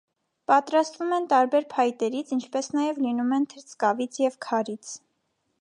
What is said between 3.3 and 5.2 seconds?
են թրծկավից և քարից։